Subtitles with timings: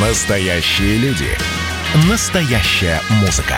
[0.00, 1.26] Настоящие люди.
[2.08, 3.56] Настоящая музыка.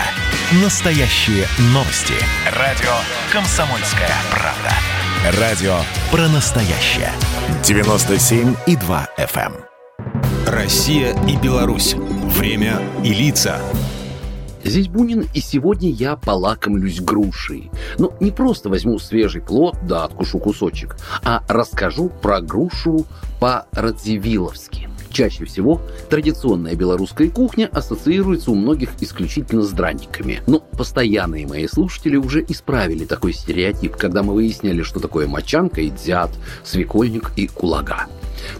[0.63, 2.15] Настоящие новости.
[2.57, 2.89] Радио
[3.31, 5.39] «Комсомольская правда».
[5.39, 5.75] Радио
[6.09, 7.11] про настоящее.
[7.61, 9.53] 97,2 FM.
[9.53, 10.51] эм.
[10.51, 11.93] Россия и Беларусь.
[11.93, 13.61] Время и лица.
[14.63, 17.69] Здесь Бунин, и сегодня я полакомлюсь грушей.
[17.99, 23.05] Но не просто возьму свежий плод, да откушу кусочек, а расскажу про грушу
[23.39, 24.90] по-радзивилловски.
[25.11, 30.41] Чаще всего традиционная белорусская кухня ассоциируется у многих исключительно с драниками.
[30.47, 35.89] Но постоянные мои слушатели уже исправили такой стереотип, когда мы выясняли, что такое мочанка и
[35.89, 36.31] дзят,
[36.63, 38.07] свекольник и кулага.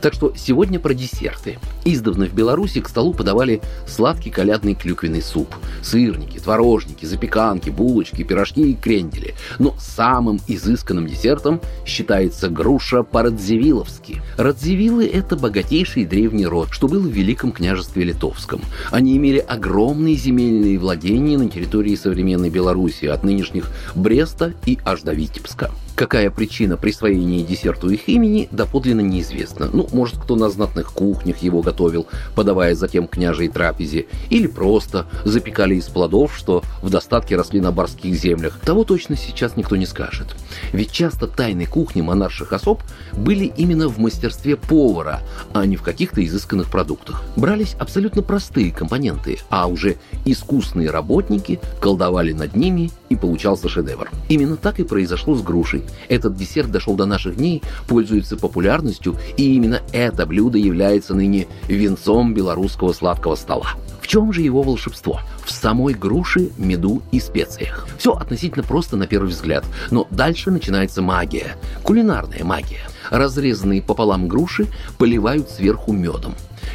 [0.02, 1.60] Так что сегодня про десерты.
[1.86, 8.72] Издавна в Беларуси к столу подавали сладкий колядный клюквенный суп, сырники, творожники, запеканки, булочки, пирожки
[8.72, 9.36] и крендели.
[9.60, 14.22] Но самым изысканным десертом считается груша по-радзивилловски.
[14.38, 18.62] Радзивиллы– это богатейший древний род, что был в Великом княжестве Литовском.
[18.92, 25.14] Они имели огромные земельные владения на территории современной Беларуси, от нынешних Бреста и аж до
[25.14, 25.72] Витебска.
[25.96, 29.70] Какая причина присвоения десерту их имени, доподлинно неизвестно.
[29.72, 35.76] Ну, может, кто на знатных кухнях его готовил, подавая затем княжей трапезе, или просто запекали
[35.76, 38.60] из плодов, что в достатке росли на барских землях.
[38.60, 40.36] Того точно сейчас никто не скажет.
[40.74, 42.82] Ведь часто тайны кухни монарших особ
[43.14, 45.22] были именно в мастерстве повара,
[45.54, 47.24] а не в каких-то изысканных продуктах.
[47.36, 54.10] Брались абсолютно простые компоненты, а уже искусные работники колдовали над ними и получался шедевр.
[54.30, 55.84] Именно так и произошло с грушей.
[56.08, 62.34] Этот десерт дошел до наших дней, пользуется популярностью, и именно это блюдо является ныне венцом
[62.34, 63.74] белорусского сладкого стола.
[64.02, 65.20] В чем же его волшебство?
[65.46, 67.86] В самой груше, меду и специях.
[67.98, 72.88] Все относительно просто на первый взгляд, но дальше начинается магия, кулинарная магия.
[73.10, 74.68] Разрезанные пополам груши
[74.98, 76.34] поливают сверху медом.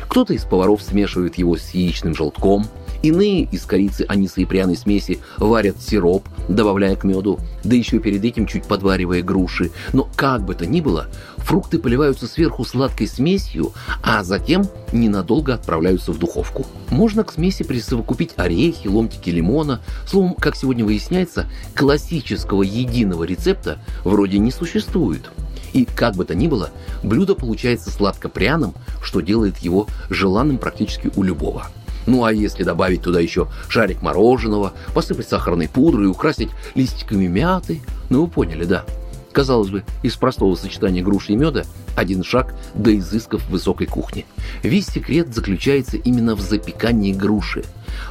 [0.09, 2.67] Кто-то из поваров смешивает его с яичным желтком,
[3.02, 8.24] Иные из корицы, аниса и пряной смеси варят сироп, добавляя к меду, да еще перед
[8.24, 9.70] этим чуть подваривая груши.
[9.92, 11.08] Но как бы то ни было,
[11.39, 16.67] фрукты поливаются сверху сладкой смесью, а затем ненадолго отправляются в духовку.
[16.90, 19.80] Можно к смеси присовокупить орехи, ломтики лимона.
[20.06, 25.30] Словом, как сегодня выясняется, классического единого рецепта вроде не существует.
[25.73, 26.70] И как бы то ни было,
[27.02, 31.68] блюдо получается сладко-пряным, что делает его желанным практически у любого.
[32.06, 37.83] Ну а если добавить туда еще шарик мороженого, посыпать сахарной пудрой и украсить листиками мяты,
[38.08, 38.84] ну вы поняли, да.
[39.33, 44.24] Казалось бы, из простого сочетания груши и меда один шаг до изысков высокой кухни.
[44.62, 47.64] Весь секрет заключается именно в запекании груши.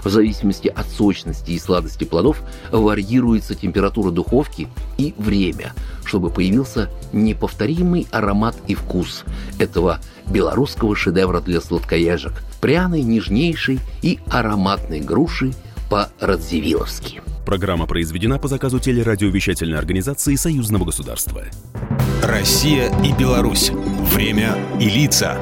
[0.04, 2.42] В зависимости от сочности и сладости плодов
[2.72, 5.74] варьируется температура духовки и время,
[6.04, 9.24] чтобы появился неповторимый аромат и вкус
[9.60, 15.54] этого белорусского шедевра для сладкоежек, пряной, нежнейшей и ароматной груши
[15.90, 17.22] по-радзивилловски.
[17.46, 21.44] Программа произведена по заказу телерадиовещательной организации Союзного государства.
[22.24, 23.70] Россия и Беларусь.
[24.14, 25.38] Время и лица.